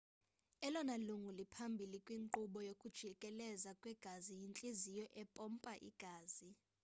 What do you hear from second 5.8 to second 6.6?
igazi